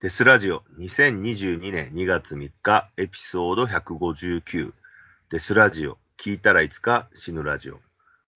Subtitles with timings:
[0.00, 4.72] デスラジオ2022年2月3日エピソード159
[5.28, 7.80] デスラジオ聞いたらいつか死ぬラジオ。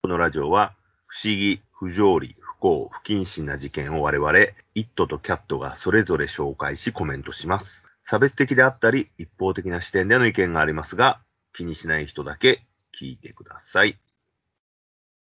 [0.01, 0.75] このラジオは
[1.07, 4.37] 不思議、不条理、不幸、不謹慎な事件を我々、
[4.75, 7.85] イットとキャットがそれぞれ紹介しコメントします。
[8.03, 11.21] 差別的であったり一方的な視点での意見がありますが、
[11.53, 12.65] 気にしない人だけ
[12.99, 13.97] 聞いてください。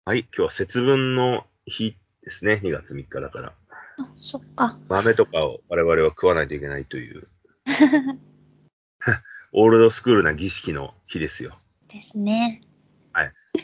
[0.06, 2.62] はい、今日は節分の日ですね。
[2.64, 3.59] 2月3日だから。
[3.98, 4.78] あ、そっか。
[4.88, 7.28] 豆とかを我々は食わないといけないという、
[9.52, 11.58] オールドスクールな儀式の日ですよ。
[11.88, 12.60] ですね。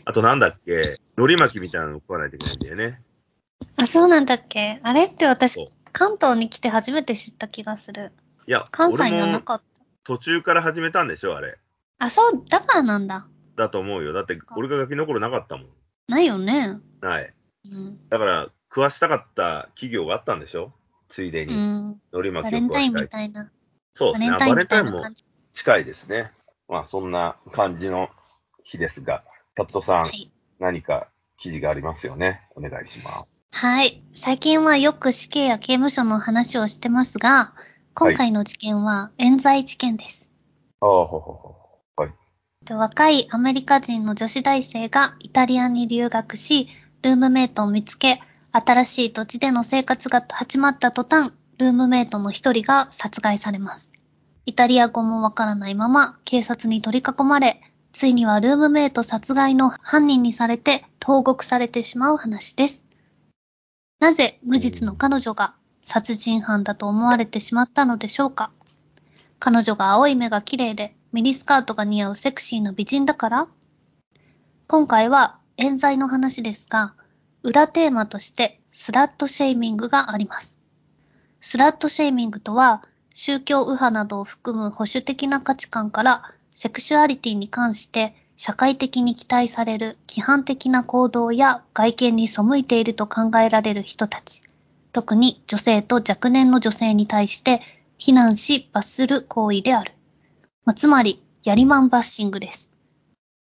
[0.04, 3.02] あとなんだっけ、海苔巻きみたいなの食わないといけないんだよね。
[3.76, 4.80] あ、そうなんだっけ？
[4.82, 5.58] あれって私、
[5.92, 8.12] 関東に来て初めて知った気がする。
[8.46, 9.82] いや、関西にはなかった。
[10.04, 11.58] 途中から始めたんでしょ、あれ。
[11.98, 13.26] あ、そう、だからなんだ。
[13.56, 14.12] だと思うよ。
[14.12, 15.68] だって、俺がガキの頃なかったもん。
[16.08, 16.78] ないよね。
[17.00, 17.34] はい。
[17.64, 18.08] うん。
[18.08, 20.70] だから、食わしたかった企業があったんでしょ？
[21.08, 21.98] ついでうに、ん。
[22.12, 23.28] 海苔巻きバレンタインを食わしたい。
[23.28, 23.50] みたいな。
[23.94, 24.28] そうですね。
[24.28, 25.02] あバレンタインも。
[25.54, 26.30] 近いですね。
[26.68, 28.10] まあ、そんな感じの
[28.64, 29.24] 日ですが、
[29.56, 30.30] キャットさん、はい。
[30.58, 32.42] 何か記事がありますよね？
[32.54, 33.46] お願いします。
[33.58, 34.02] はい。
[34.14, 37.54] 最近はよく死刑や刑務所の話をしてますが、
[37.94, 40.28] 今回の事件は冤罪事件です。
[40.82, 41.56] ああ、ほうほうほ
[41.96, 42.02] う。
[42.02, 42.12] はい。
[42.66, 46.68] で若いアメリカ人の女子大生がイタリアに留学し、
[47.00, 48.20] ルームメイトを見つけ、
[48.58, 53.90] 新しい土地での生活が始まった途端、ルームメイトの一人が殺害されます。
[54.46, 57.60] イタリア語もわからないまま警察に取り囲まれ、
[57.92, 62.82] ついにはルームメイト殺害の犯人にされて投獄されてしまう話です。
[64.00, 68.50] なぜ無実の彼女が殺人犯だと思われてしまったのでしょうか？
[69.38, 73.48] 彼女が青い目が綺麗でミニスカートが似合うセクシーな美人だから？
[74.66, 76.94] 今回は冤罪の話ですが、
[77.46, 80.58] 裏テーマとしてスラットシェーミングがあります。
[81.40, 82.82] スラットシェーミングとは、
[83.14, 94.42] 宗教右派などを含む保守的な価値観からセクシュアリティに関して社会的に期待される規範的な行動や外見に背いていると考えられる人たち、
[94.90, 97.62] 特に女性と若年の女性に対して
[97.96, 99.92] 非難し罰する行為である。
[100.64, 102.68] まあつまり、ヤリマンバッシングです。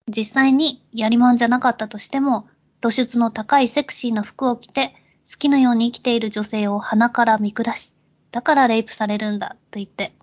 [0.07, 2.47] 実際にヤリマンじゃなかったとしても、
[2.89, 4.95] 露出の高いセクシーな服を着て、
[5.29, 7.93] 好きなように生きている女性を鼻から見下し、
[8.31, 10.13] だからレイプされるんだと言って、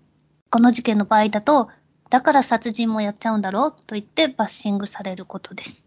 [0.51, 1.69] この事件の場合だと、
[2.09, 5.87] だから殺人もやっちゃうんだろうと言ってバッシングされることです。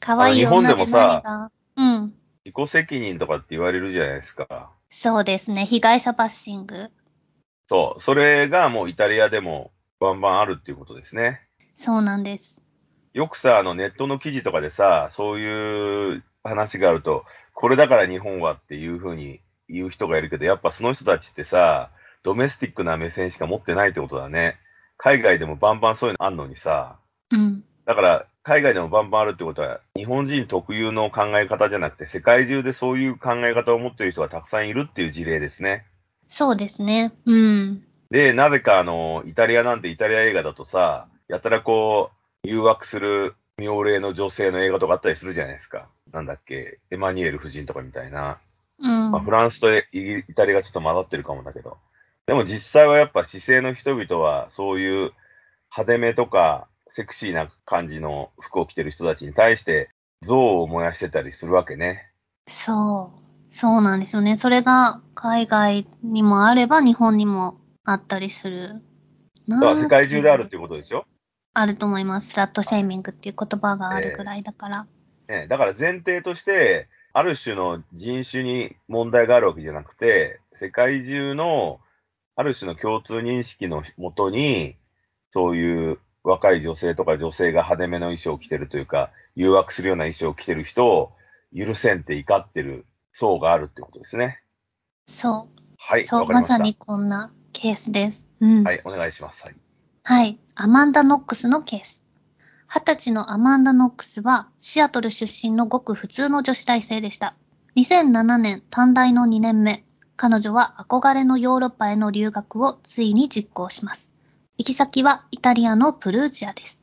[0.00, 2.14] 可愛い女であの日本でもさ何が、うん。
[2.44, 4.72] 自己責任とかって言われるじゃないですか。
[4.90, 5.66] そうですね。
[5.66, 6.90] 被害者バッシング。
[7.68, 8.00] そう。
[8.00, 9.70] それがもうイタリアでも
[10.00, 11.42] バンバンあるっていうことですね。
[11.76, 12.65] そうなんです。
[13.16, 19.40] よくさ、あのネットの記事とかでさ、そういう話があると、これだから日本はっていうふうに
[19.70, 21.90] 言う人がいるけど、やっぱその人たちってさ、
[22.24, 24.58] ドメスティックな目線しか持ってないってことだね。
[24.98, 26.98] 海外でもバンバンそういうのあんのにさ、
[27.30, 27.64] うん。
[27.86, 35.86] だから海外でもバンバンあるってことは、日本人特有の考え方じゃなくて、世界中でそういう考え方を持っている人がたくさんいるっていう事例ですね。
[36.26, 37.14] そうですね。
[37.24, 37.82] うん。
[38.10, 42.15] で、なぜかあの、イタリアなんてイタリア映画だとさ、やたらこう、
[42.46, 45.88] 誘惑する妙齢の女性の映画とかあったりするじゃないですか。
[46.12, 48.38] なんだっけ、エマニュエル夫人とかみたいな。
[48.78, 49.10] うん。
[49.10, 51.76] まあ、フランスとイタリアがちょっと混ざってるかもだけど。
[52.26, 55.12] でも実際はやっぱ姿勢の人々は、そういう
[55.70, 59.90] 派手めとか、セクシーな感じの服を着てる人たちに対して、
[60.22, 62.10] 憎悪を燃やしてたりするわけね。
[62.48, 63.26] そう。
[63.54, 64.36] そうなんですよね。
[64.36, 68.82] それが海外にもあれば日本にもあったりする
[69.46, 71.06] なだから世界中であるっっていうことですよ。
[71.58, 72.28] あると思います。
[72.28, 74.86] スラットシェーミングっていう言葉があるぐらいだから。
[75.26, 81.80] ね、だから前提として、ある種の人種に問題があるわけじゃなくて、世界中の
[82.36, 84.76] ある種の共通認識のもとに、
[85.30, 91.12] そういう若い女性とか女性が派手めの衣装を着てるというか、誘惑するような衣装を着てる人を
[91.56, 94.42] 許せんって怒ってる層があるってことですね。
[95.06, 95.62] そう。
[95.78, 96.54] はい、そう、わかりました。
[96.54, 98.28] まさにこんなケースです。
[98.40, 98.62] うん。
[98.62, 99.42] はい、お願いします。
[99.42, 99.54] はい。
[100.08, 100.38] はい。
[100.54, 102.00] アマンダ・ノックスのケース。
[102.68, 107.34] 二十歳のアマンダ・ノックスは、シアトル出身のごく普通の女子大生でした。
[107.74, 114.12] 2007年、短大の2年目、彼女は憧れのヨーロッパへの留学をついに実行します。
[114.58, 116.80] 行き先はイタリアのプルージアです。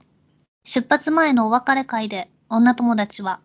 [0.66, 3.40] 出発前のお別れ会で、女友達は、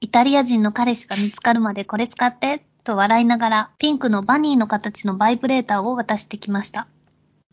[0.00, 6.86] イタリア人の彼氏が見つかるまでこれ使って、と笑いながら、ピンクのバニーの形のバイブレーターを渡してきました。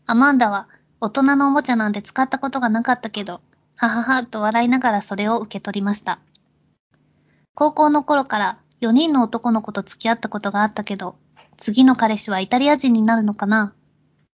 [0.06, 0.68] アマンダは、
[1.06, 3.40] 大人のおもちゃなんて使ったことがなかったけど、
[3.76, 6.18] はははと笑いながらそれを受け取りました。
[7.54, 11.14] 高校の頃から4人の男の子と付き合ったことがあったけど、
[11.58, 13.72] 次の彼氏はイタリア人になるのかな？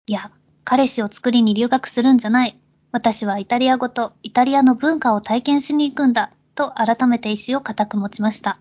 [0.09, 0.33] いや、
[0.65, 2.59] 彼氏を作りに留学するんじゃない。
[2.91, 8.59] 私はイタリア語とイタリアの文化を体験しに行くんだ、と改めて意志を固く持ちました。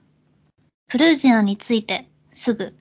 [0.90, 2.75] フルージアについて、すぐ、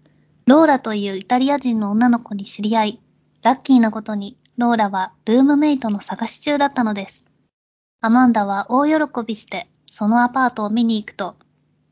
[0.45, 3.01] ローラというイタリア人の女の子に知り合い、
[3.43, 7.25] ラッキーなことに、ローラはルームメイトの探し中だったのです。
[8.01, 8.93] アマンダは大喜
[9.27, 11.37] びして、そのアパートを見に行くと、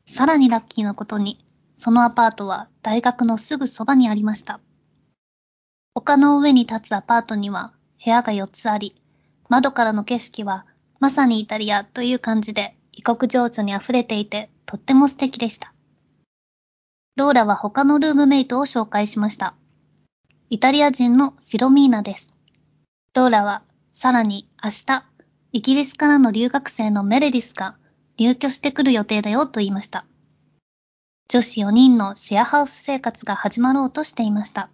[0.05, 1.39] さらにラッキーなことに、
[1.77, 4.61] そのアパートは大学のすぐそばにありました。
[5.95, 7.73] 丘の上に立つアパートには
[8.03, 8.95] 部屋が4つあり、
[9.49, 10.65] 窓からの景色は
[10.99, 15.73] まさにイタリアという感じで異国情緒に溢れていてとっても素敵でした。
[17.15, 19.53] ローラは他のルームメイトを紹介しました。
[20.49, 22.32] イタリア人のフィロミーナです。
[23.15, 23.61] ローラは
[23.93, 25.05] さらに明日、
[25.51, 27.75] イギリスからの留学生のメレディスが
[28.17, 30.05] 入居してくる予定だよと言いました。
[31.29, 34.69] 女子4人のシェアハウス生活が始まろうとしていました。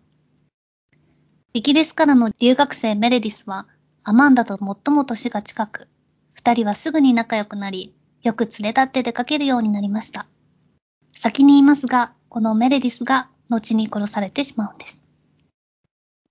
[1.53, 3.67] イギリスからの留学生メレディスは、
[4.03, 5.89] アマンダと最も年が近く、
[6.31, 7.93] 二人はすぐに仲良くなり、
[8.23, 10.27] よく連れ立って出かけるようになりました。
[11.11, 15.01] 先に言いますが、このメレディスが後に殺されてしまうんです。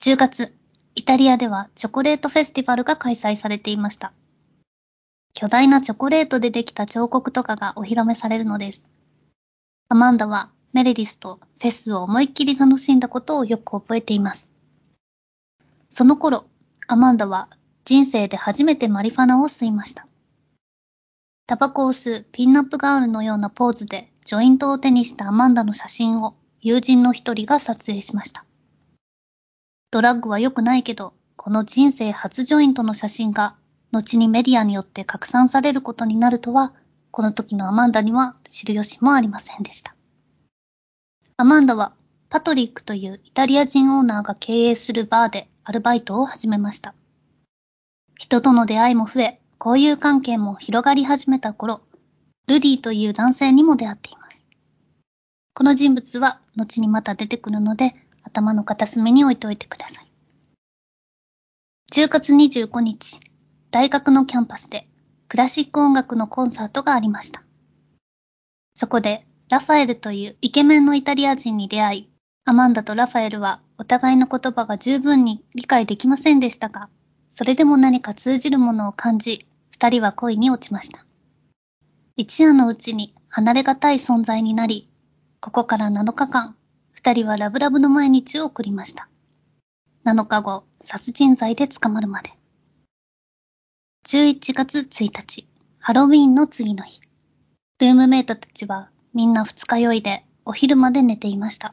[0.00, 0.57] 10月、
[0.98, 4.12] イタリアではチョコレートフェスティバルが開催されていました。
[5.32, 8.82] 巨大なチョコレートでできた彫刻とかがお披露目されるのです。
[9.88, 14.48] アマンダはメレディスとフェスを思いっきり楽しんだことをよく覚えています。
[15.88, 16.46] その頃、
[16.88, 17.48] アマンダは
[17.84, 20.04] 人生で初めてマリファナを吸いました。
[21.46, 28.44] タバコを吸うピンナップガールのようなポーズでジョイントを手にしたアマンダの写真を友人の一人が撮影しました。
[29.90, 33.56] ドラッグは良くないけど、この人生初ジョイントの写真が
[33.90, 36.74] 後にメディアによって拡散されることになるとは、
[37.10, 39.94] この時のアマンダには知る由もありませんでした。
[41.38, 41.94] アマンダは
[42.28, 46.94] パトリックというイタリア人オーナーが経営するバーでアルバイトを始めました。
[48.18, 51.80] 人との出会いも増え、交友関係も広がり始めた頃、
[52.46, 54.42] ルディという男性にも出会っています。
[55.54, 57.94] この人物は後にまた出てくるので、
[58.28, 60.06] 頭の片隅に置いておいてください。
[61.92, 63.18] 10月25日、
[63.70, 64.86] 大学のキャンパスで
[65.28, 67.42] クラシック音楽のコンサートがありました。
[68.74, 72.10] そこでラファエルというイケメンのイタリア人に出会い、
[72.44, 76.90] アマンダとラファエルはお互いの言葉が十分に理解できませんでしたが、
[77.30, 81.06] それでも何か通じるものを感じ、二人は恋に落ちました。
[82.16, 84.90] 一夜のうちに離れがたい存在になり、
[85.40, 86.56] ここから7日間、
[86.98, 89.08] 二人はラブラブの毎日を送りました。
[90.04, 92.32] 7日後、殺人罪で捕まるまで。
[94.08, 95.46] 11月1日、
[95.78, 97.00] ハロウィンの次の日。
[97.78, 101.72] ルームメイトたちはみんな二日酔いでお昼まで寝ていました。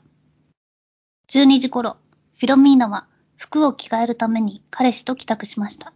[1.32, 1.98] 12時頃、
[2.38, 5.92] フィロミーナは服を着替えるために彼氏と帰宅しました。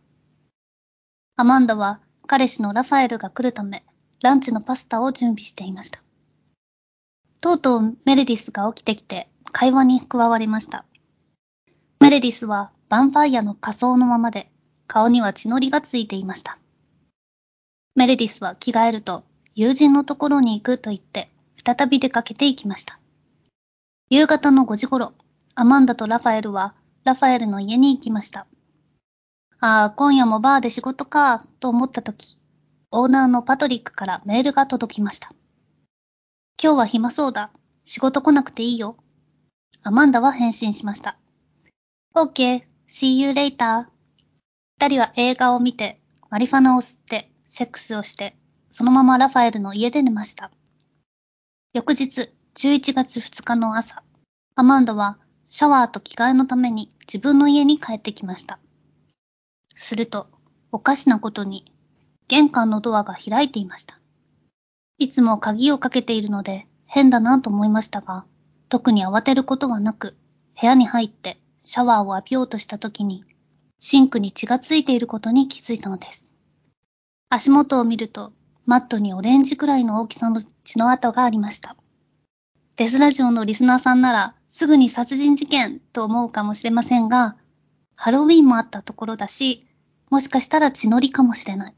[1.35, 3.85] アマンダは彼氏のラファエルが来るため、
[4.23, 6.01] ランチのパスタを準備していました。
[7.41, 10.85] とうとうメレディスが起きてきて会話に加わりました。
[11.99, 14.51] メレディスはヴァンパイアの仮装のままで、
[14.87, 16.57] 顔には血のりがついていました。
[17.95, 19.23] メレディスは着替えると
[19.55, 21.29] 友人のところに行くと言って
[21.65, 22.99] 再び出かけていきました。
[24.09, 25.13] 夕方の5時頃、
[25.55, 28.47] アマンダとラファエルはラファエルの家に行きました。
[29.59, 32.37] ああ、今夜もバーで仕事か、と思った時、
[32.91, 35.33] オーナーのパトリックからメールが届きました。
[36.61, 37.51] 今日は暇そうだ。
[37.85, 38.97] 仕事来なくていいよ。
[39.81, 41.17] アマンダは返信しました。
[42.13, 43.85] OK, see you later.
[44.77, 48.35] 二人は映画を見て、マリファナを吸って、セックスをして、
[48.69, 50.51] そのままラファエルの家で寝ました。
[51.73, 54.03] 翌日、11月2日の朝、
[54.55, 58.59] アマンダはシャワーと着替えのために自分の家に帰ってきました。
[59.77, 60.27] すると、
[60.73, 61.71] おかしなことに、
[62.27, 63.98] 玄関のドアが開いていました。
[64.99, 68.25] いつも鍵をかけているので変だなと思いましたが、
[68.67, 70.17] 特に慌てることはなく、
[70.59, 73.23] 部屋に入ってシャワーを浴びようとした時に、
[73.79, 76.25] シンクに血がついていることに気づいたのです。
[77.29, 78.33] 足元を見ると、
[78.65, 81.77] マットにオレンジくらいの大きさの血の跡がありました。
[82.75, 87.37] デスラジオのリスナーさんならすぐに殺人事件と思うかもしれませんが、
[87.95, 89.65] ハロウィンもあったところだし、
[90.09, 91.75] もしかしたら血のりかもしれない。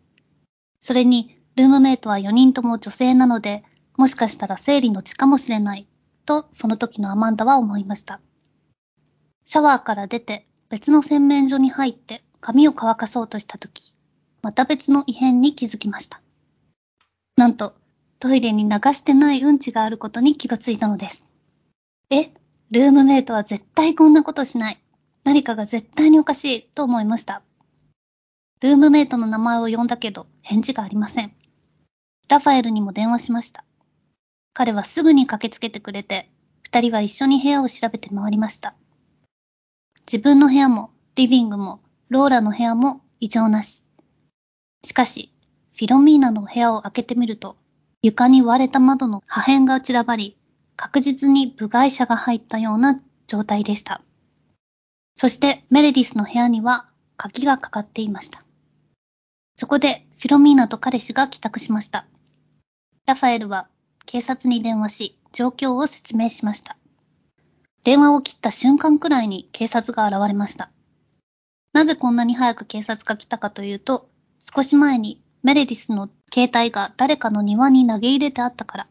[0.80, 3.63] それに、ルームメイトは4人とも女性なので、
[3.98, 5.88] もしかしたら生理の血かもしれない、
[6.25, 8.22] とその時のアマンダは思いました。
[9.43, 13.93] シャワーから出て別の洗面所に入って髪を乾かそうとした時、
[14.41, 16.22] また別の異変に気づきました。
[17.36, 17.75] なんと、
[18.20, 21.27] トイレに流してないうんちがあることに気がついたのです。
[22.10, 22.31] え、
[22.72, 24.81] ルームメイトは絶対こんなことしない。
[25.24, 27.41] 何かが絶対におかしいと思いました。
[28.62, 31.34] ルームメイトの名前を呼んだけど返事がありません。
[32.31, 33.65] ラファエルにも電話しました。
[34.53, 36.29] 彼はすぐに駆けつけてくれて、
[36.63, 38.73] 二人は一緒に部屋を調べて回りました。
[40.09, 43.85] 自分の部屋も、リビングも、ローラの部屋も異常なし。
[44.85, 45.33] しかし、
[45.73, 47.57] フィロミーナの部屋を開けてみると、
[48.01, 50.38] 床に割れた窓の破片が散らばり、
[50.77, 52.97] 確実に部外者が入ったような
[53.27, 54.01] 状態でした。
[55.17, 58.45] そしてメレディスの部屋には鍵がかかっていました。
[59.57, 62.07] そこでフィロミーナと彼氏が帰宅しました。
[63.12, 63.68] ラファエルは
[64.06, 66.77] 警察に電話し、状況を説明しました。
[67.84, 70.72] 電話を切った瞬間くらいに警察が現れました。
[71.74, 78.88] なぜこんなに早く警察が来たかというと、少し前にメレディスの携帯が誰かの庭に投げ入れてあったから、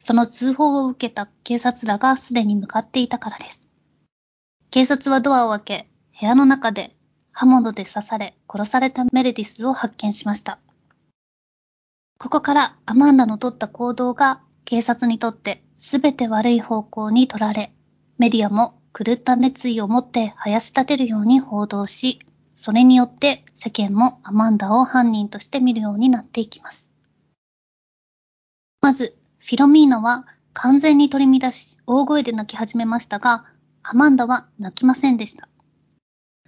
[0.00, 3.60] その通報を受けた警察らがすでに向かっていたからです。
[4.72, 5.86] 警察はドアを開け、
[6.18, 6.96] 部屋の中で
[7.30, 10.58] 刃物で刺され殺されたメレディスを発見しました。
[12.22, 17.72] ここからアマンダの取った行動が警察にとって全て悪い方向に取られ、
[18.16, 22.20] メディアも狂った熱意を持って生やし立てるように報道し、
[22.54, 26.88] それによって世間もアマンダを犯人として見るようになっていきます。
[28.82, 33.46] まず、フィロミーナは完全に取り乱し、大声で泣き始めましたが、
[33.82, 35.48] アマンダは泣きませんでした。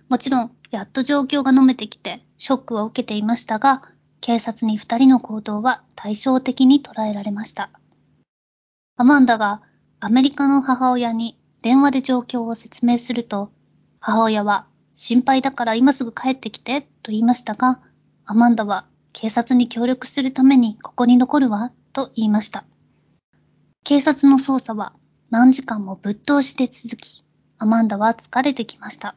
[0.09, 3.83] もちろん、やっと状況が飲めてきて、ショックを受けていましたが、
[4.27, 7.69] 警察に二人の行動は対照的に捉えられました。
[8.97, 9.61] アマンダが
[10.01, 13.53] アメリカの母親に電話で状況を説明すると、
[14.01, 17.83] 母親は心配だから今すぐ帰ってきてと言いましたが、
[18.25, 22.65] アマンダは警察に協力するためにここに残るわと言いました。
[23.83, 24.95] 警察の捜査は
[25.29, 27.23] 何時間もぶっ通して続き、
[27.59, 29.17] アマンダは疲れてきました。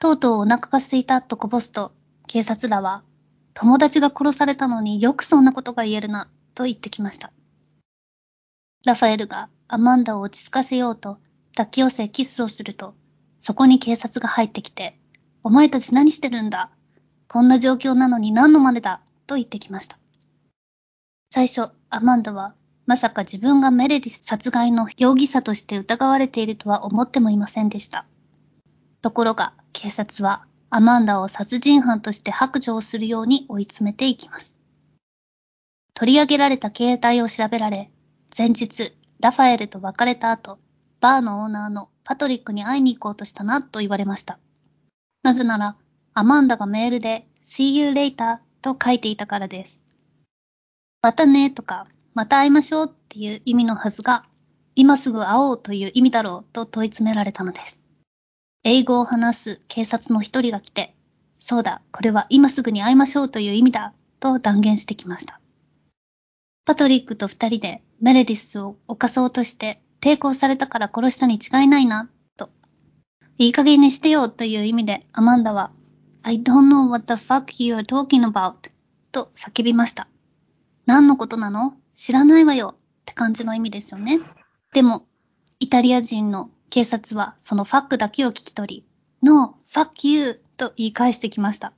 [0.00, 1.92] とうとうお腹が空いたとこぼすと、
[2.26, 3.04] 警察らは、
[3.54, 7.32] 友達が殺されたのによくそんなことが言えるな、と言ってきました。
[8.84, 11.18] ラファエルがアマンダを落ち着かせようと
[11.56, 12.94] 抱き寄せキスをすると、
[13.40, 14.98] そこに警察が入ってきて、
[15.42, 16.70] お前たち何してるんだ？
[17.28, 19.00] こんな状況なのに何の真似だ？
[19.26, 19.98] と言ってきました。
[21.32, 22.54] 最初、アマンダは、
[22.86, 28.04] まさか自分がメレディス殺害の容疑者として疑われているとは思ってもいませんでした。
[29.00, 34.54] ところが、警察は、アマンダを殺人犯として白状するように追い詰めていきます。
[35.94, 37.90] 取り上げられた携帯を調べられ、
[38.38, 40.60] 前日、ラファエルと別れた後、
[41.00, 44.38] バーのオーナーのパトリックに会いに行こうとしたなと言われました。
[45.24, 45.76] なぜなら、
[46.14, 49.80] アマンダがメールで See you later と書いていたからです。
[51.02, 54.24] またねとか、また会いましょうっていう意味のはずが、
[54.76, 57.79] 今すぐ会おうという意味だろうと問い詰められたのです。
[58.72, 60.94] 英語を話す警察の一人が来て、
[61.40, 65.40] そうだ、これは今すぐに会いましょうという意味だ、と断言してきました。
[66.64, 72.48] パトリックと二人でメレディスを犯そうとして抵抗されたから殺したに違いないな、と。
[73.38, 75.72] いい加減にしてよという意味でアマンダは
[76.22, 78.70] I don't know what the fuck you are talking about
[79.10, 80.06] と叫びました。
[80.86, 81.74] 何のことなの？
[81.96, 84.20] 知らないわよって感じの意味ですよね。
[84.72, 85.06] でも、
[85.58, 88.86] イタリア人の警察はそのファックだけを聞き取り、
[89.22, 91.72] No, fuck you と言い返してきました。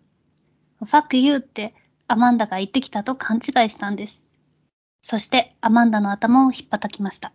[0.84, 1.74] fuck you って
[2.08, 4.22] アマンダが言ってきたと勘違いしたんです。
[5.02, 7.32] そしてアマンダの頭を引っ叩きました。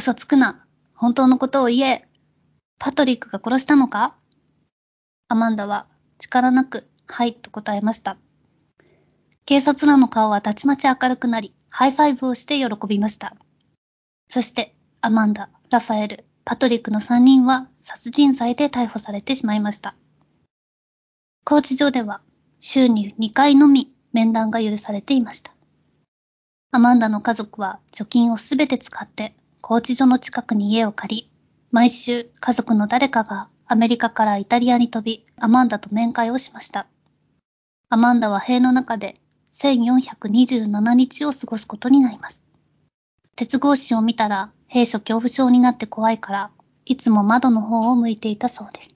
[0.00, 0.66] 嘘つくな。
[0.96, 2.08] 本当のことを言え。
[2.78, 4.16] パトリックが殺したのか？
[5.28, 5.86] アマンダは
[6.18, 8.16] 力なく、はいと答えました。
[9.44, 13.36] 警察らの顔はたちまち明るくなり、 high five をして喜びました。
[14.28, 19.94] そして、アマンダ、ラファエル、パトリックの3人は殺人罪で逮捕されてしまいました。
[21.44, 22.20] 拘置所では
[22.60, 25.52] 週に2回のみ面談が許されていました。
[26.72, 31.30] アマンダの家族は貯金をすべて使って拘置所の近くに家を借り、
[31.70, 36.86] 毎週家族の誰かがアメリカからイタリアに飛び、アマンダと面会をしました。
[37.88, 39.20] アマンダは塀の中で
[39.54, 42.41] 1427日を過ごすことになります。
[43.36, 46.50] 鉄格子を見たら、兵所恐怖症になって怖いから、
[46.84, 48.94] いつも窓の方を向いていたそうです。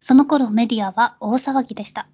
[0.00, 2.08] その頃メディアは大騒ぎでした。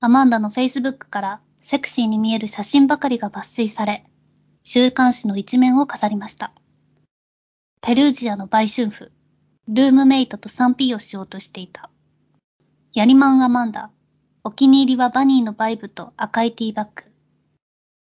[0.00, 4.04] アマンダの Facebook からセクシーに見える写真ばかりが抜粋され、
[4.64, 6.52] 週刊誌の一面を飾りました。
[7.80, 9.10] ペルージアの売春婦、
[9.68, 11.90] ルームメイトと 3P をしようとしていた。
[12.94, 13.90] ヤリマン・アマンダ、
[14.44, 17.11] お気に入りはバニーのバイブと赤いティーバッグ。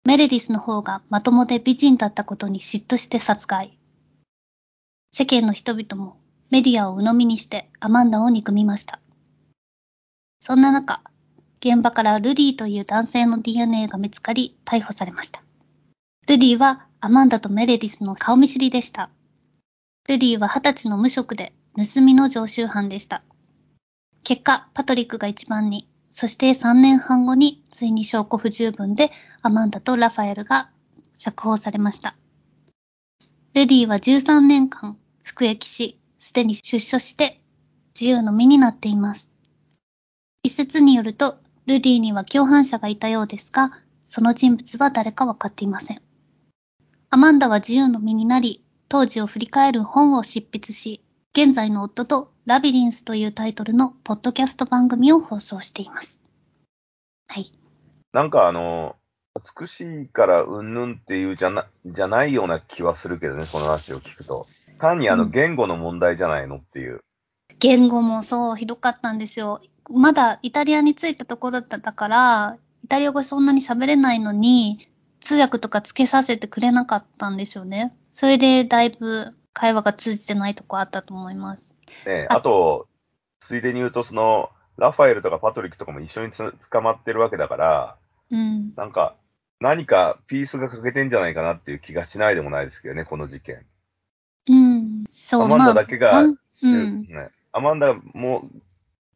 [0.04, 3.78] メレディスの方がまともで美人だったことに嫉妬して殺害。
[5.12, 6.16] 世間の人々も
[6.50, 9.00] メディアを鵜呑みにしてアマンダを憎みました。
[10.40, 11.02] そんな中、
[11.60, 15.42] 現場からルディという男性の DNA が見つかり逮捕されました。
[16.26, 19.10] ルディはアマンダとメレディスの顔見知りでした。
[20.08, 23.22] ルディは二十歳の無職で盗みの常習犯でした。
[24.24, 29.10] 結果、パトリックが一番に、そして3年半後についに証拠不十分で
[29.42, 30.70] アマンダとラファエルが
[31.18, 32.16] 釈放されました。
[33.54, 37.40] ルディは13年間服役し、すでに出所して
[37.98, 39.28] 自由の身になっています。
[40.42, 41.36] 一説によると、
[41.66, 43.72] ルディには共犯者がいたようですが、
[44.06, 46.02] その人物は誰か分かっていません。
[47.10, 56.18] アマンダは自由の身になり、当時を振り返る本を執筆し、現在の夫とラビリンスというタイトルのポッドキャスト番組を放送しています。
[57.28, 57.52] はい。
[58.12, 58.96] なんかあの、
[59.60, 64.48] 美しいからうんぬんっていうじゃな、じゃないような気はするけどね、その話を聞くと。
[64.78, 66.98] 単にあのうん言語の問題じゃないのっていう。
[67.60, 69.60] 言語もそう、ひどかったんですよ。
[69.88, 74.88] まだイタリアに着いたところだったから、イタリア語そんなに喋れないのに、
[75.20, 77.94] 通訳とかつけさせてくれなかったんですよね。
[78.12, 81.70] それでだいぶ会話が通じてないとこあったと思います。
[82.06, 82.88] ね、ああと、
[83.40, 87.96] ついでに言うと、その、ラファエルとかパトリックとかも一緒につ捕まってるわけだから、
[88.30, 88.74] うん。
[88.76, 89.16] なんか、
[89.60, 93.66] 何かピースが欠けてんじゃないかなっていう気がしないでもないですけどね、この事件。
[94.48, 95.04] うん。
[95.06, 96.22] そう、アマンダだけが、まあ
[96.62, 98.48] うんねアマンダも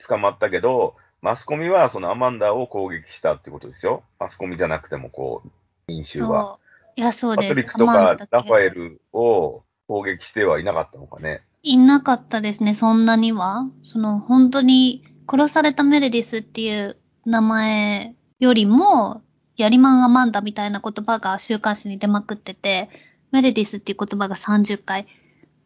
[0.06, 4.02] 捕まったけど、マスコミはそのアマンダを攻撃したってことですよ。
[4.18, 5.50] マスコミじゃなくても、こう、
[5.86, 6.58] 民衆は。
[6.96, 7.48] いや、そうです。
[7.48, 11.42] パトリックとかラファエルを攻撃してはいなかったのかね。
[11.64, 13.66] いなかったですね、そんなには。
[13.82, 19.22] その、本当に、殺されたメレディスっていう名前よりも、
[19.56, 22.90] ヤリマン・アマンダみたいな言葉が週刊誌に出まくってて、
[23.32, 25.06] メレディスっていう言葉が30回。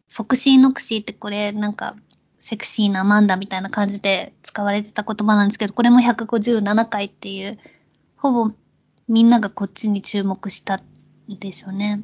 [0.07, 1.97] Foxy Knoxy ってこれ、なんか、
[2.39, 7.59] セクシーなアマンダみたいな感じで使われてた言葉なんですけど、これも157回っていう、
[8.15, 8.51] ほぼ
[9.09, 10.81] みんながこっちに注目したん
[11.39, 12.01] ですよね。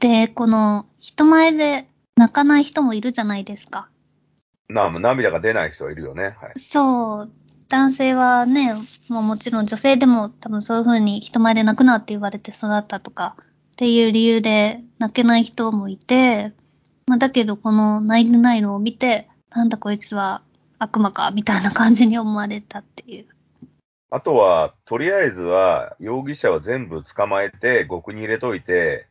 [0.00, 3.88] で、この人前で泣かない人もいるじゃないですか。
[4.68, 6.36] な涙が出ない人はいるよね。
[6.40, 6.60] はい。
[6.60, 7.30] そう。
[7.68, 8.74] 男性はね、
[9.08, 13.44] もうもちろん女性でも多分そういう風に人前で泣くなって言われて育ったとかっ
[13.76, 16.52] ていう理由で泣けない人もいて、
[17.06, 20.42] まあだけどこの泣いてないのを見て、なんだこいつは
[20.80, 23.26] 悪魔かみたいな感じに思われたっていう。
[24.10, 29.06] あとは、とりあえずは、容疑者は全部捕まえて、獄に入れといて、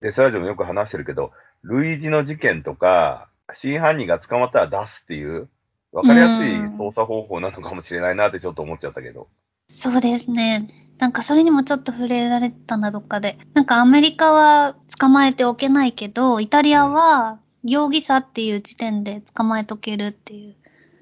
[0.00, 1.32] で、それでもよく話してるけど、
[1.68, 5.48] 類似の事件とか、真犯人が捕まったら出すっていう、
[5.92, 9.28] わかりやすい捜査方法なのかもしれないなってちょっと思っちゃったけど。
[9.70, 10.68] そうですね。
[10.98, 13.38] なんかそれにもちょっと触れられてたんだ、どっかで。
[13.54, 20.54] なんかアメリカは捕まえておけないけど、イタリアは容疑者っていう時点で捕まえとけるっていう。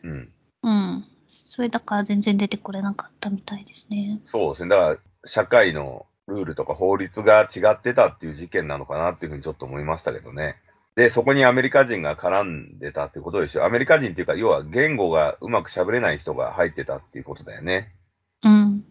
[0.05, 0.33] うん。
[0.63, 1.05] うん。
[1.29, 4.21] それだから全然出てこれなかったみたいですね。
[4.25, 4.71] そうですね。
[4.71, 10.57] だから、社会のルールとか法律が違ってたっていう事件なのかなっていうふうにちょっと思いましたけどね。
[10.97, 13.65] で、そこにアメリカ人が絡んでたってことでしょ。
[13.65, 17.95] アメリカ人っていうか、要は言語がうまく喋れない人が入ってたっていうことだよね。
[18.47, 18.85] うん。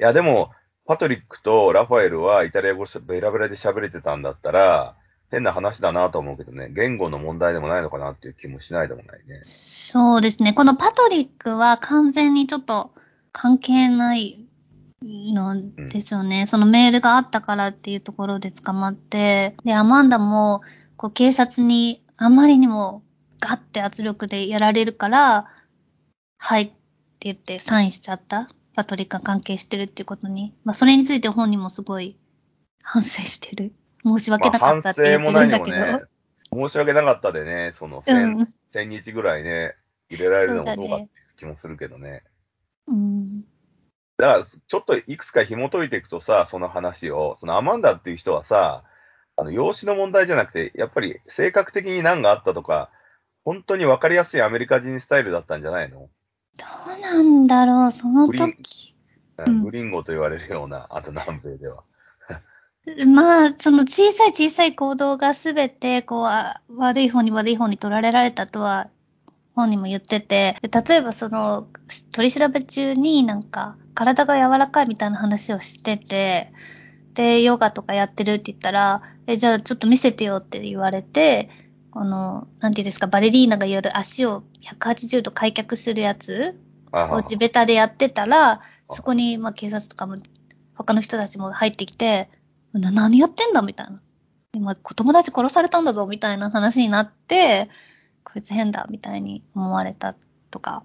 [0.00, 0.50] いや、でも、
[0.86, 4.96] パトリックとラファエルはイタリア語しベラベラで喋れてたんだったら、
[5.30, 9.40] 変な話だなと思うけどね、言語の問題でもないのかなっていう気もしないでもないね。
[9.42, 10.52] そうですね。
[10.52, 12.92] このパトリックは完全にちょっと
[13.32, 14.46] 関係ない
[15.04, 16.46] のですよね。
[16.46, 20.62] そのメールがあったからっていうところで捕まって、で、アマンダも、
[20.96, 23.02] こう警察にあまりにも
[23.40, 25.46] ガッて圧力でやられるから、
[26.38, 26.74] はいって
[27.20, 28.48] 言ってサインしちゃった。
[28.74, 30.52] パトリックが関係してるっていうことに。
[30.64, 32.18] まあ、それについて本人もすごい
[32.82, 33.72] 反省してる。
[34.04, 35.76] 申し訳なかったって言ってるんだけど。
[35.76, 36.12] まあ反省も
[36.52, 38.46] 何もね、申し訳なかったでね、そのう1000、ん。
[38.72, 39.74] 1000日ぐらいね、
[40.10, 42.22] 入れられるのもどうかっていう気もするけどね。
[42.86, 43.44] うん。
[44.16, 48.84] だから、ちょっといくつか紐解いていくとさ、その話を、そのアマンダっていう人はさ、
[49.36, 52.90] あの、容姿の問題じゃなくて、やっぱり性格的に何があったとか、
[53.44, 56.08] 本当に分かりやすいアメリカ人スタイルだったんじゃないの？
[56.56, 56.64] ど
[56.96, 58.94] うなんだろう、その時。
[58.94, 61.82] うんグリンゴと言われるような、あと南米では。
[63.06, 68.90] まあ、その小さい小さい行動がすべて、こう、あ悪い方に悪い方に取られられたとは、
[69.54, 71.68] 本人も言ってて、で例えばその、
[72.12, 76.52] 取り調べ中になんか、体が柔らかいみたいな話をしてて、
[77.14, 81.48] で、ヨガとかやってるって言ったら、え、じゃあちょっと見せてよって言われて、
[81.92, 86.58] この、なんていうんですか、バレリーナが夜足を180度開脚するやつ
[86.90, 90.16] あを地べたでやってたら、そこに、まあ、警察とかも、
[90.74, 92.28] 他の人たちも入ってきて、
[92.72, 94.00] な、何やってんだみたいな。
[94.52, 97.68] 今、友達殺されたんだぞみたいな話になって、
[98.24, 100.16] こいつ変だみたいに思われた
[100.50, 100.82] とか。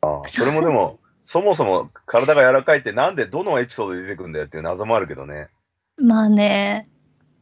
[0.00, 5.48] ああそれもでも、 そもそも体が柔らかいってなんでどのエピソードで出てくるんだよっていう謎もあるけどね。
[5.98, 6.88] まあね。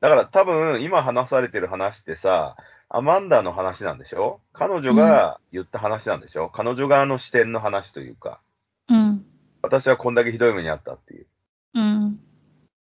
[0.00, 2.56] だから多分今話されてる話ってさ、
[2.88, 4.40] アマンダの話なんでしょ？
[4.52, 8.40] 彼女が言った話なんでしょ、彼女側の視点の話というか、
[8.88, 9.24] うん。
[9.62, 11.26] 私はこんだけひどい目にあったっていう。
[11.74, 12.20] うん。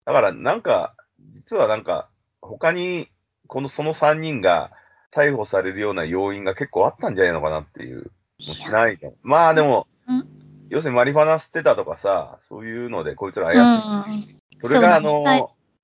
[0.05, 0.95] だからなんか、
[1.31, 2.09] 実はなんか、
[2.41, 3.09] 他に、
[3.47, 4.73] この、その3人が
[5.15, 7.99] 逮捕されるような要因が結構あったんじゃないのかなっていう。
[7.99, 8.03] も
[8.41, 9.15] うしないと。
[9.23, 14.33] まあでも、うん要するにマリファナ吸ってたとかさ、そういうのでこいつらう怪しい。
[14.33, 14.41] ん。
[14.59, 15.23] それがあの、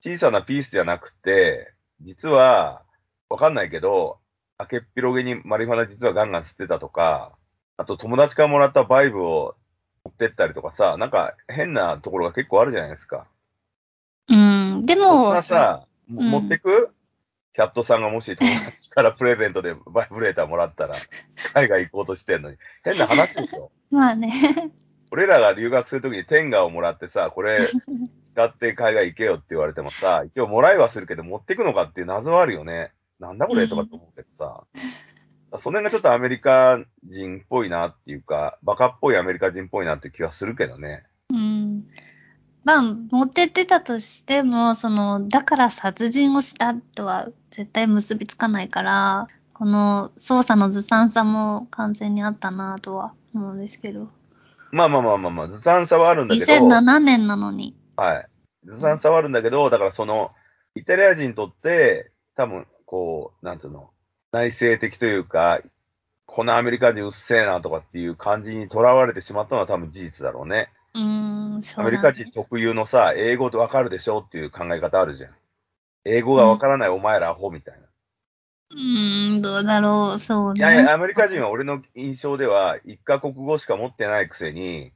[0.01, 2.81] 小さなピースじゃなくて、実は、
[3.29, 4.17] わかんないけど、
[4.59, 7.33] 明けっぴろげにマリファナ実はガンガン吸ってたとか、
[7.77, 9.55] あと友達からもらったバイブを
[10.05, 13.27] 持ってったりとかさ、なんか変なところが結構あるじゃないですか。
[14.27, 14.85] うん。
[14.87, 16.89] でそんも、なさ、もうん持ってく？
[17.53, 20.95] キャットさんがもし友達からプレゼントでバイブレーターもらったら、
[21.53, 22.57] 海外行こうとしてんのに。
[22.83, 23.71] 変な話でしょ。
[23.91, 24.31] まあね。
[25.11, 27.59] 俺らが留学するときにテンガをもらってさ、これ
[28.33, 32.91] 使って海外行けよって言われてもさ、 一応もらいはするけど持ってくのかっていう謎はあるよね。
[33.19, 34.63] なんだこれとかって思うけどさ。
[35.57, 41.03] その辺がちょっとアメリカ人っぽいなっていうか、バカっぽいアメリカ人っぽいなっていう気はするけどね。
[41.31, 41.87] うん。
[42.69, 54.09] まあ、持ってってたとしても、その、だから殺人をしたとは絶対結びつかないから、この捜査のずさんさも完全にあったなとは思うんですけど。
[54.71, 56.67] まあまあまあまあまあ、ずさんさはあるんだけど。
[56.67, 57.75] 2007年なのに。
[57.97, 58.27] はい。
[58.65, 60.29] ずさんさはあるんだけど、だからその、
[60.75, 63.89] イタリア人にとって、多分、こう、なんつうの、
[64.31, 65.59] 内省的というか、
[66.27, 70.69] このアメリカ人うっせえなとかっていう感じにとらわれてしまったのは多分事実だろうね。
[70.93, 71.87] うーん、そうだ、ね。
[71.87, 75.35] アメリカ人特有のさ、英語でわかるでしょっていう考え方あるじゃん。
[76.05, 77.87] 英語がわからないお前らアホみたいな。
[78.71, 80.59] うーん、どうだろう、そうね。
[80.59, 84.91] いやいや、アメリカ人は俺の印象では、一カ国語しか持ってないくせに、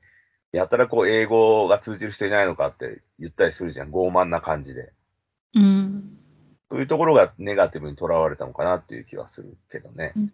[0.52, 3.90] やたらこう英語が通じる人いないのかって言ったりするじゃん。
[3.90, 4.94] 傲慢な感じで。
[5.56, 6.18] うん。
[6.70, 10.14] そういうところがネガティブにとらわれたのかなっていう気はするけどね。
[10.16, 10.34] うん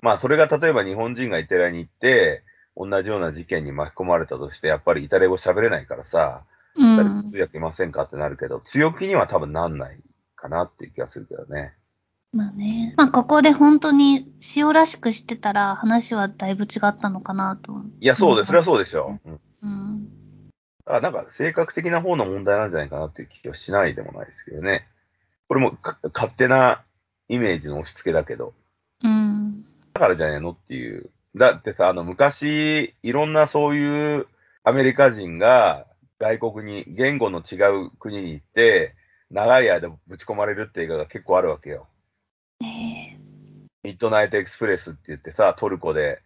[0.00, 2.44] まあ、それが例えば日本人がイタリアに行って、
[2.76, 6.42] 同じような事件に巻き込まれたとして、やっぱりイタリア語喋れないからさ、
[6.76, 7.38] う誰かん通。
[7.38, 9.98] 訳いませんかってなるけど、強気には多分なんない
[10.34, 11.72] かなっていう気がするけどね。
[12.32, 12.94] まあね。
[12.96, 17.72] まあ、ここで本当に塩らしくしてたら話はだいぶ違ったのかなと。
[18.00, 18.48] いや、そうです。
[18.48, 19.30] それはそうでしょう。
[19.30, 20.08] うんうん。
[20.84, 24.86] だからなんか性格的な方の問題なんじゃないかなっていう気はしないでもないですけどね。
[25.48, 26.84] これもか勝手な
[27.28, 28.52] イメージの押し付けだけど、
[29.02, 29.64] うん。
[29.94, 31.10] だからじゃねえのっていう。
[31.36, 34.26] だってさ、あの昔、いろんなそういう
[34.64, 35.86] アメリカ人が
[36.18, 38.94] 外国に、言語の違う国に行って、
[39.30, 41.88] 長い間ぶち込まれるって映画が結構あるわけよ。
[42.60, 43.20] ね
[43.82, 46.20] ミッドナイトエクスプレスって言ってさ、トルコで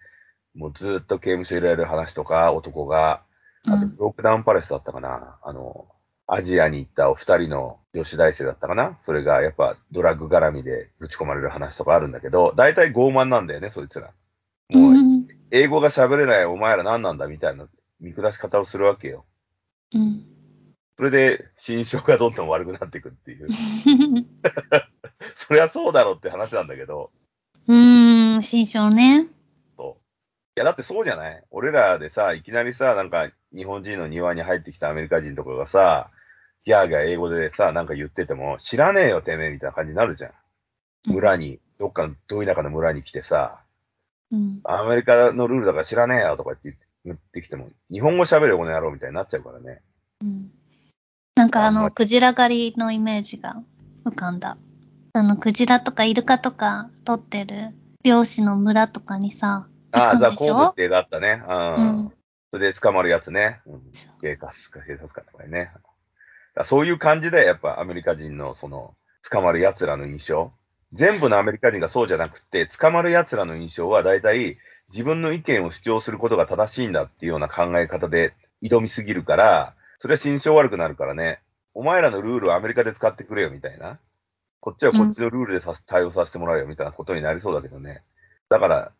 [0.55, 3.23] もうずっと刑務所入れられる話とか、男が、
[3.66, 5.38] あと、ロックダウンパレスだったかな。
[5.42, 5.88] あの、
[6.27, 8.99] アジアに行ったお二人の女子大生だったかな。
[9.03, 14.12] それがやっぱドラッグ絡みでぶち込まれる話とかあるんだけど、大体傲慢なんだよね、そいつら。
[14.71, 15.29] もう、うん。
[15.51, 17.67] 英語が喋れないお前ら何なんだみたいな
[18.01, 19.25] 見下し方をするわけよ。
[19.95, 20.25] うん。
[20.97, 23.49] それで、心象がどんどん悪くなっていくっていう。
[25.35, 27.11] そりゃそうだろうって話なんだけど、
[27.67, 29.29] うーん、新章ね。
[29.77, 30.03] そう。
[30.57, 31.45] いや、だってそうじゃない？
[31.51, 36.11] 俺らでさ、いきなりさ、なんか、日本人の庭に入ってきたアメリカ人とかがさ、
[36.65, 40.33] ギャーギャー英語でさ、なんか言ってても、知らねえよ、てめえ、みたいな感じになるじゃん。
[41.07, 43.63] 村に、どっかの、ど田舎の村に来てさ、
[44.33, 44.61] うん。
[44.64, 49.83] アメリカのルールだから知らねえよ、とかって言ってきても、日本語喋れ、この野郎、みたいになっちゃうからね。
[50.23, 50.51] うん。
[51.37, 53.62] なんかあの、クジラ狩りのイメージが
[54.05, 54.59] 浮かんだ。
[55.12, 57.71] あの、クジラとかイルカとか取ってる
[58.05, 61.43] 漁師の村とかにさ、ああ、ザ・コーブって映画あったね。
[61.47, 61.75] うん。
[61.75, 62.12] うん
[62.53, 63.61] それで捕まるやつね。
[63.64, 63.81] うん。
[64.21, 65.71] 警察か、警察官とかにね。
[66.64, 68.95] そういう感じで、やっぱアメリカ人のその、
[69.31, 70.53] 捕まる奴らの印象。
[70.92, 81.40] 全部のアメリカ人がそうじゃなくて、捕まる奴らの印象は大体自分の意見を主張することが正しいんだっていうような考え方で挑みすぎるから、それは心象悪くなるからね。
[81.74, 84.00] お前らのルールをアメリカで使ってくれよみたいな。
[84.59, 88.03] こっちはこっちのルールでさせ対応させてもらうよみたいなことになりそうだけどね。
[88.48, 88.92] だから、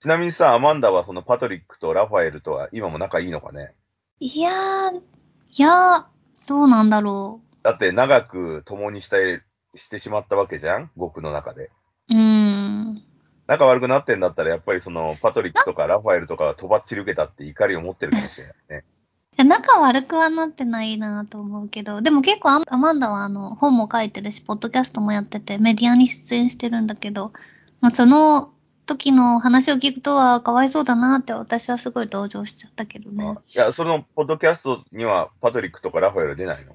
[0.00, 3.74] ちなみにさ、アマンダはそのパトリックとラファエルとは今も仲いいのかね？
[4.20, 6.04] いやー、いやー、
[6.48, 9.42] どうなんだろだって長く共にして
[9.74, 10.90] してしまったわけじゃん？
[10.96, 11.70] 僕の中で。
[12.10, 12.14] う。
[12.14, 13.02] ん。
[13.46, 18.84] 仲悪くなってんだったら、やっぱりそのパトリックとかラファエルとかがとばっちり受けたって怒りを持ってるかもしれないね。
[19.32, 27.32] い や仲悪くはなってないなと思うけど、でも結構アアマンダはあの本も書いてるし、ポッドキャストもやってて、メディアに出演してるんだけど、
[27.80, 28.52] まあ、その
[28.84, 33.36] 時の話を聞くとはかわいそうだなって私はすごい同情しちゃったけどね。
[33.54, 36.72] いや、そのポッドキャストにはパトリックとかラファエル出ないの？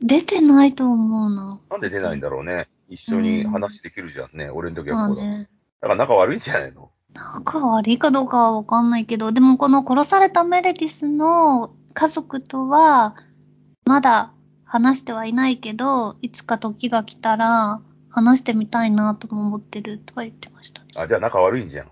[0.00, 1.60] 出てないと思うな。
[1.70, 2.68] なんで出ないんだろうね。
[2.88, 4.50] 一緒に話できるじゃんね。
[4.50, 5.22] 俺の時まあはこうだ。
[5.24, 5.48] ね。
[5.80, 6.90] だから仲悪いんじゃないの？
[7.14, 13.16] 仲悪いかどうかはわかんないけど、でもこの殺されたメレディスの家族とは、
[13.84, 14.32] まだ
[14.64, 17.80] 話してはいないけど、いつか時が来たら、
[18.10, 20.82] 話してみたいなとも思ってるとは言ってました。
[21.00, 21.86] あ、じゃあ仲悪いんじゃん。
[21.86, 21.90] う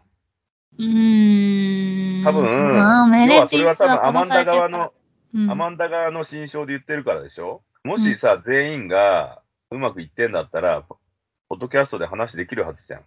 [0.78, 2.24] ーん。
[2.24, 4.92] 多分、まあ、メ要レディスはそれは多分アマンダは殺されてるから側の、
[5.34, 7.62] うんアマンダ側の心象で言ってるからでしょ？
[7.86, 13.04] もしさ、全員がうまくいってんだったら、ポッドキャストで話できるはずじゃん。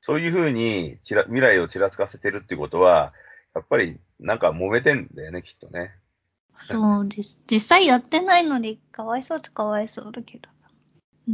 [0.00, 3.12] そういうふうにちら未来をちらつかせてるってことは、
[3.56, 5.96] やっぱりなんか揉めてんだよね、きっとね。
[6.54, 7.40] そうです。
[7.50, 10.48] 実際やってないのに、かわいそうっちゃかわいそうだけど。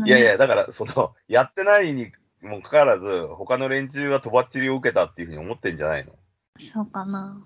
[0.07, 6.13] いやいや、だから、その、やってないにもかかわらず、他の連中はとばっちりを受けたっていうふうに思ってんじゃないの？
[6.59, 7.43] そうかな。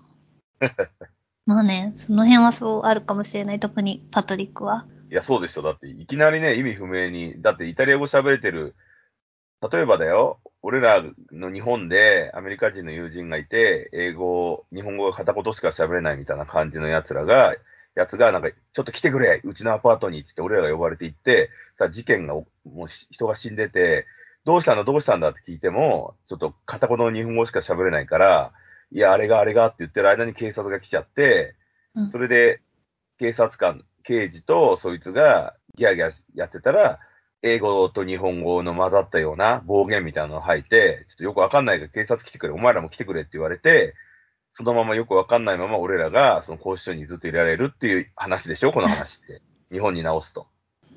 [1.45, 3.59] まあね、その辺はそうあるかもしれない。
[3.59, 4.85] 特にパトリックは。
[5.11, 5.63] いや、そうですよ。
[5.63, 8.75] だって、いきなりね、意味不明に、だってイタリア語喋れてる、
[9.71, 17.55] 例えばだよ、俺らの日本でアメリカ人の友人がいて、英語、日本語が片言しか喋れないみたいな感じの奴らが、
[17.93, 22.45] やつが、なんか、ちょっと来てくれうちのアパートにっつって俺らが呼ばれて行って、さ、事件が、も
[22.85, 24.05] うし人が死んでて、
[24.45, 24.85] どうしたの？
[24.85, 25.31] どうしたんだ？
[25.31, 28.53] って聞いても、ちょっと片言の日本語しか喋れないから、
[28.91, 31.55] いや、あれがあれがって言ってる間に警察が来ちゃって、
[31.95, 32.11] うん。
[32.11, 32.61] それで、
[33.19, 36.99] 警察官、刑事とそいつがギャーギャーやってたら、
[37.43, 43.95] 英語と日本語の混ざったような暴言みたいなのを吐いて、ちょっとよくわかんないから警察来てくれ、お前らも来てくれって言われて、
[44.53, 49.41] そのままよくわかんないまま俺らがその拘置所にずっといられるっていう話でしょ、この話って。
[49.71, 50.47] 日本に直すと。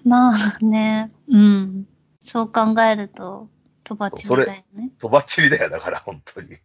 [0.04, 1.86] まあね、うん。
[2.20, 3.48] そう考えると、
[3.84, 4.90] とばっちりだよね。
[4.98, 6.58] とばっちりだよ、だから、本当に。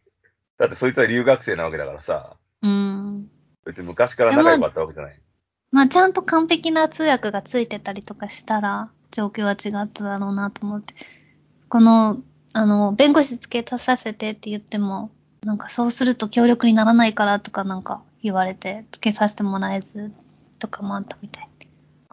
[0.58, 3.30] だってそいつは留学生なわけだからさ、うん。
[3.66, 5.22] 別に昔から仲良かったわけじゃない。
[5.72, 10.94] まあちゃんと完璧な通訳がついてたりとかしたら、状況は違っただろうなと思って。
[11.68, 12.18] この、
[12.54, 15.12] あの、弁護士つけさせてって言っても、
[15.44, 20.12] なんかそうすると協力にならないからとかなんか言われて、つけさせてもらえず
[20.58, 21.50] とかもあったみたい。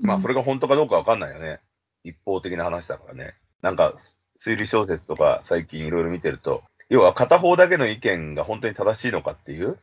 [0.01, 0.35] まあ、それ。
[0.35, 1.61] れが本当かどうかわかんないよね。
[2.05, 3.35] 一方的な話だからね。
[3.63, 3.95] なんか、
[4.39, 9.79] 推理小説とか最近いろいろ見てると、要は片方だけの意見が本当に正しいのかっていう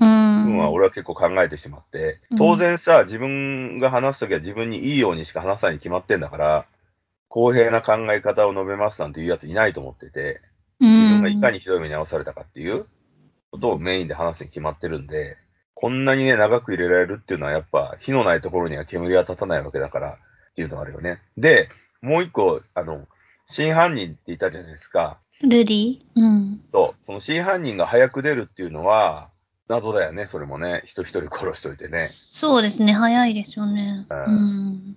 [0.00, 0.72] う部ん。
[0.72, 6.66] 俺は結構考えてしまって、うん当然さ、自分が話すときは自分にいいようにしか話さないに決まってんだから、
[7.28, 10.40] 公平な考え方を述べますなんていうやついないと思ってて、
[10.80, 12.86] うん、自分がいかにひどい目に遭わされたかっていう
[13.50, 15.36] ことをメインで話すに決まってるんで、
[15.74, 21.20] こんなにね、長く入れられるっていうのはやっぱ火のないところには煙は立たないわけだからっていうのがあるよね。
[21.36, 21.68] で、
[22.02, 23.06] もう一個、あの、
[23.46, 25.18] 真犯人っていたじゃないですか。
[25.42, 26.00] ルディ？
[26.16, 26.60] うん。
[26.72, 29.30] と、その真犯人が早く出るっていうのは、
[29.68, 30.82] 謎だよね、それもね。
[30.86, 32.08] 人一人殺しといてね。
[32.08, 34.06] そうですね、早いですよね。
[34.08, 34.96] ううんん。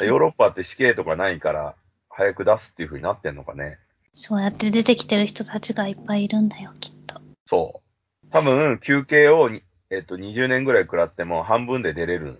[0.00, 1.76] ヨーロッパって死刑とかないから、
[2.10, 3.78] 早く出すっていう風になってんのかね。
[4.12, 7.20] そうやって出てきてる人たちがいっぱいいるんだよ、きっと。
[7.46, 7.80] そ
[8.26, 8.28] う。
[8.30, 12.38] 多分、休憩をに、えっと、20年ぐらい食らっても半分で出れるん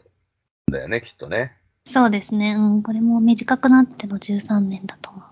[0.71, 1.57] だよね、きっとね。
[1.87, 2.83] そうですね、うん。
[2.83, 5.23] これも短くなっての13年だと思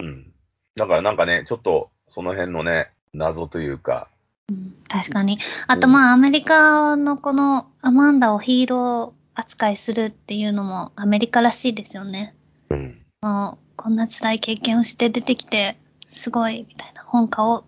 [0.00, 0.04] う。
[0.04, 0.32] うん。
[0.76, 4.08] だからなんかね、ちょっと、その辺のね、謎というか、
[4.48, 5.38] うん、確かに。
[5.68, 12.34] あとまあ、アメリカのこのアマンダをヒーロー扱いするっていうのもアメリカらしいですよね。
[12.68, 13.02] うん。
[13.22, 15.78] もう、こんな辛い経験をして出てきて、
[16.12, 17.64] すごい、みたいな本買おう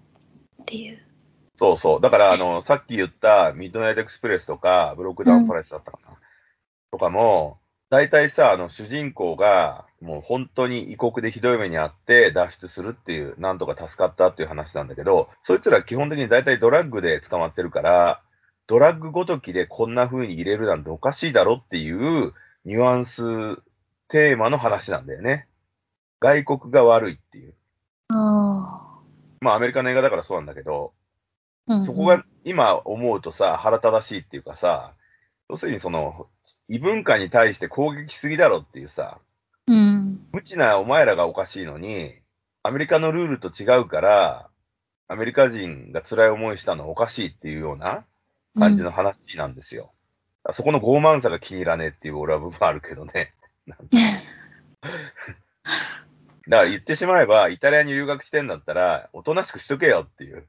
[0.61, 0.99] っていう。
[1.57, 2.01] そうそう。
[2.03, 6.19] だから、あの、 さっき言ったミッドナイトエクスプレスとか、ブロックダウンパレスだったかな。
[6.93, 7.59] とかも、
[7.89, 18.23] 大体さ、あの、主人公が、もう本当に異国でひどい目にあって脱出するっていう、なんとか助かったっていう話なんだけど、そいつら基本的に大体ドラッグで捕まってるから、
[18.67, 22.35] ドラッグごときでこんな風に入れるなんておかしいだろっていう
[22.67, 23.23] ニュアンス、
[24.09, 25.49] テーマの話なんだよね。
[26.21, 27.55] 外国が悪いっていう。
[28.11, 29.01] あ
[29.41, 30.93] まあアメリカの映画だからそうなんだけど、
[31.67, 31.77] あ。
[31.77, 34.95] うんそこが今思うとさ、腹立たしいっていうかさ、
[35.49, 36.27] 要するにその、
[36.69, 39.24] 異文化に対して攻撃しすぎだろっていうさ、うん。
[40.33, 42.15] 無知なお前らがおかしいのに、
[42.63, 44.49] アメリカのルールと違うから、
[45.09, 48.05] アメリカ人が辛い思いしたのはおかしいっていうような
[48.59, 49.93] 感じの話なんですよ。
[50.53, 53.33] そこの傲慢さが気に入らねえっていう俺は部分あるけどね。
[53.67, 53.77] だ
[56.59, 60.47] から言ってしまえば、イタリアに留学してんだったら、おとなしくしとけよっていう、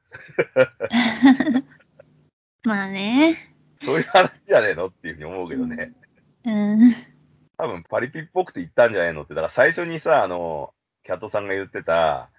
[2.64, 3.36] まあね。
[3.82, 5.92] そういう話じゃねえのっていうふうに思うけどね。
[6.44, 6.94] うん。
[7.58, 12.30] 多分パリピっぽくて言ったんじゃないのって、だから最初にさ、あの、キャットさんが言ってた、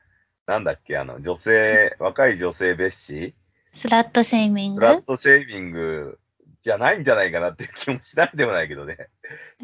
[0.46, 3.36] なんだっけ、あの、女性、若い女性蔑視？
[3.74, 4.80] スラットシェイミング？
[4.80, 6.20] フラットシェービング
[6.62, 8.98] じゃないんじゃないかなっていう気もしないでもないけどね。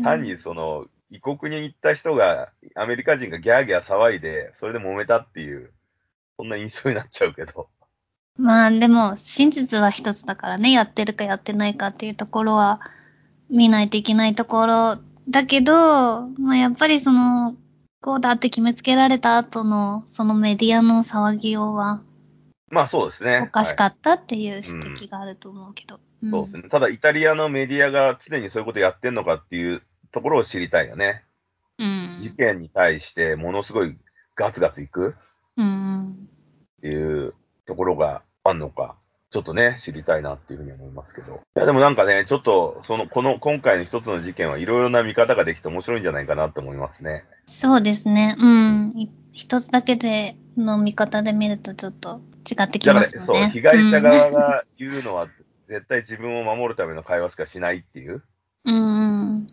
[0.04, 5.72] 単にその、異国に行った人が、アメリカ人がギャーギャー騒いで、それで揉めたっていう、
[6.38, 7.70] そんな印象になっちゃうけど。
[8.36, 12.82] まあでも、真実は一つだからね、やってるかやってないかっていうところは、
[13.50, 14.98] 見ないといけないところ
[15.30, 17.56] だけど、まあやっぱりその、
[18.02, 22.02] こうだって決めつけられた後の、そのメディアの騒ぎようは、
[22.70, 23.44] まあそうですね。
[23.48, 24.68] おかしかはいったっていう指
[25.06, 26.00] 摘があると思うけど。
[26.26, 26.70] んそうですね。
[26.70, 31.24] ただ、イタリアのメディアが常にそういうことやってんのかっていうところを知りたいよね。
[31.78, 32.18] うん。
[32.20, 33.98] 事件に対してものすごい
[34.36, 35.16] ガツガツいく
[35.58, 36.28] うん。
[36.78, 38.98] っていうところがあんのか、
[39.34, 41.42] ちょっとね、知りたいなっていうふうに思いますけど。
[41.56, 47.26] いや、でもなんかね、ちょっと、その、この、今回の一つの事件はいろいろな見方ができて面白いんじゃないかなと思いますね。
[47.48, 48.36] そうですね。
[48.38, 48.92] うん。
[48.96, 53.26] い一つだけでの見方で見るとちょっと違ってきだから、ますよね。
[53.26, 55.28] そう、被害者側が言うのは、
[55.68, 58.22] 絶対自分を守るための会話しかしないっていう。
[58.66, 58.76] うん。
[58.76, 59.48] うん。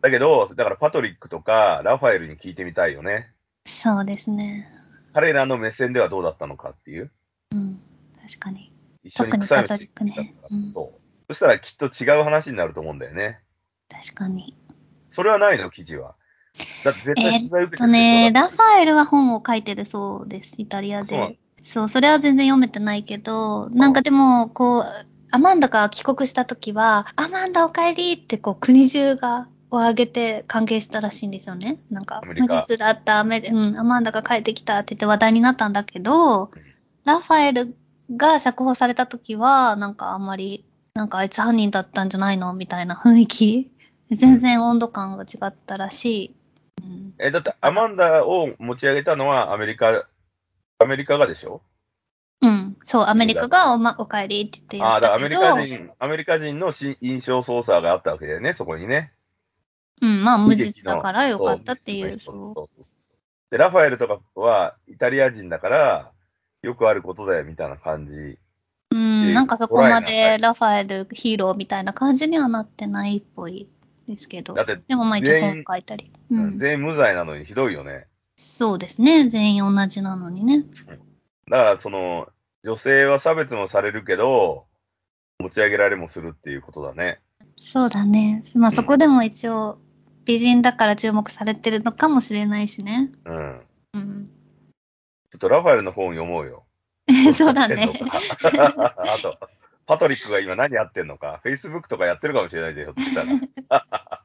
[0.00, 3.32] だけど、だからパトリックとかラファエルに聞いてみたいよね。
[3.66, 4.70] そうですね。
[5.12, 7.10] 彼らの目線ではどうだったのかっていう。
[7.50, 7.80] うん。
[8.22, 8.73] 確かに。
[9.04, 11.00] 一緒に臭いのパトリックねうんそう。
[11.28, 13.40] そしたらきっと違う話になると思うんだよね。
[13.88, 14.56] 確かに。
[15.10, 16.16] それはないの、記事は。
[16.84, 21.38] だって絶対取材受けてとね、だラファエルは本を書いてるそうです、イタリアで。
[21.64, 24.84] そう、それは全然読めてないけど、なんかでも、こう、
[25.32, 31.80] アマンダが帰国した時は、アマンダお帰りってこう、国中が、を挙げて歓迎したらしいんですよね。
[31.90, 36.50] なんか、無実だったアメ、うん、アマンダが帰ってきたって言って話題になったんだけど、
[37.04, 37.76] ラファエル
[38.10, 40.64] が釈放された時は、なんかあんまり、
[40.94, 43.70] なんかあいつ犯人だったんじゃないのみたいな雰囲気。
[44.10, 46.36] 全然温度感が違ったらしい。
[46.82, 50.06] うんえ、だってアマンダを持ち上げたのはアメリカ、
[50.78, 51.62] アメリカがでしょ？
[52.42, 52.76] うん。
[52.82, 59.12] そう、アメリカがお,、ま、お帰りって言ってああ、だアメリカ人、アメリカ人のし印象操作があったわけだよね、そこにね。
[60.02, 62.12] うん、まあ無実だからよかったっていう。
[62.12, 62.84] そうそそうそうそう
[63.50, 66.12] で、ラファエルとかはイタリア人だから、
[66.64, 68.14] よくあることだよみたいな感じ。
[68.14, 68.38] う。
[68.90, 73.68] うん、なんかそこまでラファエルヒーローみたいな感じにはなってないっぽい
[74.08, 74.66] ですけどだっ。
[74.66, 76.10] て、でもまあ一応本書いたり。
[76.30, 76.58] うん。
[76.58, 78.06] 全員無罪なのにひどいよね。
[78.36, 79.28] そうですね。
[79.28, 80.64] 全員同じなのにね。
[81.50, 82.28] だから、その、
[82.64, 84.66] 女性は差別もされるけど、
[85.38, 87.20] 持ち上げられもするっていうことだね。
[87.56, 88.44] そうだね。
[88.54, 89.78] まあそこでも一応
[90.24, 93.10] 美人だから注目されてるのかもしれないしね。
[93.24, 93.36] うん。
[93.36, 93.60] うん。
[95.34, 96.62] ちょっとラファエルの本読もうよ。
[97.36, 97.90] そうだね。
[98.46, 99.36] あと、
[99.84, 103.14] パトリックが今何やってんのか、Facebook とかやってるかもしれないじゃん、ひょっとし
[103.68, 104.20] たら。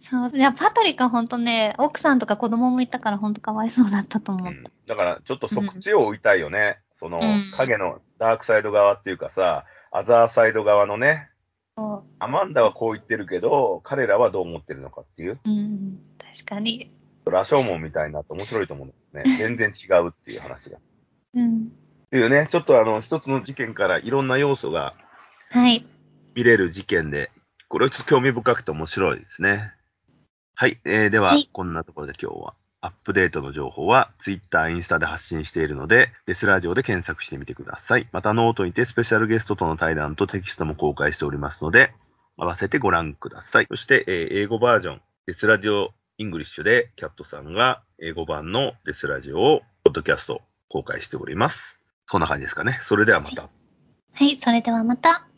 [0.30, 0.38] そう。
[0.38, 4.48] いや、パトリックは本当ね、奥さんとか子供もいたから本当かわいそうだったと思う。
[4.48, 6.78] うんだから、ちょっとそっちを追いたいよね。
[6.94, 11.28] そのうん、影のダークサイド側っていうかさ、アザーサイド側のね、
[11.76, 15.40] そアマンダはこう言ってるけど、彼らはどう思ってるのかっていう、う。
[15.44, 15.98] うん。
[16.18, 16.90] 確かに。
[17.26, 19.36] 羅生門みたいになって面白いと思うね。
[19.38, 20.78] 全然違うっていう話が。
[20.78, 20.80] っ
[21.34, 21.70] うん。
[22.10, 24.94] ていうね、ちょっとあの、一つの事件からいろんな要素が
[25.50, 25.86] はい。
[26.34, 27.30] 見れる事件で、
[27.68, 29.72] これはちょっと興味深くて面白いですね。
[30.54, 30.80] はい。
[30.84, 38.08] えーでは、はいこんなところで今日は、アップデートの情報は、Twitter、インスタで発信しているので、デスラジオで検索してみてください。
[38.12, 41.92] また、ノートにてスペシャルゲストとの対談とテキストも公開しておりますので、
[42.36, 43.66] 合わせてご覧ください。
[43.68, 51.78] そして、えー英語バージョン、デスラジオ English で、キャットさんが英語版のデスラジオを、ポッドキャスト公開しております。
[52.06, 52.80] そんな感じですかね。
[52.82, 53.42] それではまた。
[53.42, 53.48] は
[54.24, 54.36] い。
[54.38, 55.24] それではまた。